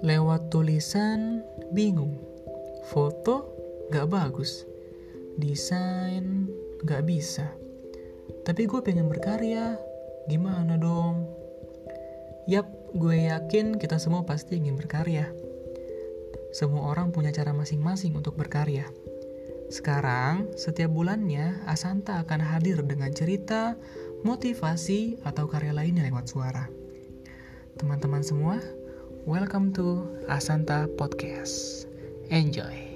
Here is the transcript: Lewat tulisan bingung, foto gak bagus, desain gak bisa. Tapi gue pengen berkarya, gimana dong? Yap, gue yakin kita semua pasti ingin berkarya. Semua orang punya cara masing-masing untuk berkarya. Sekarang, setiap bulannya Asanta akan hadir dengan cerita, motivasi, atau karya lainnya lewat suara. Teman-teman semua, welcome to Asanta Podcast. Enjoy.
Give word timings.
Lewat 0.00 0.48
tulisan 0.48 1.44
bingung, 1.76 2.16
foto 2.88 3.52
gak 3.92 4.08
bagus, 4.08 4.64
desain 5.36 6.48
gak 6.88 7.04
bisa. 7.04 7.52
Tapi 8.40 8.64
gue 8.64 8.80
pengen 8.80 9.12
berkarya, 9.12 9.76
gimana 10.24 10.80
dong? 10.80 11.28
Yap, 12.48 12.64
gue 12.96 13.28
yakin 13.28 13.76
kita 13.76 14.00
semua 14.00 14.24
pasti 14.24 14.56
ingin 14.56 14.80
berkarya. 14.80 15.28
Semua 16.56 16.96
orang 16.96 17.12
punya 17.12 17.28
cara 17.28 17.52
masing-masing 17.52 18.16
untuk 18.16 18.40
berkarya. 18.40 18.88
Sekarang, 19.68 20.48
setiap 20.56 20.90
bulannya 20.96 21.60
Asanta 21.68 22.24
akan 22.24 22.40
hadir 22.40 22.80
dengan 22.88 23.12
cerita, 23.12 23.76
motivasi, 24.24 25.20
atau 25.28 25.44
karya 25.44 25.76
lainnya 25.76 26.08
lewat 26.08 26.26
suara. 26.26 26.66
Teman-teman 27.76 28.24
semua, 28.24 28.58
welcome 29.26 29.72
to 29.72 30.08
Asanta 30.28 30.88
Podcast. 30.96 31.86
Enjoy. 32.30 32.89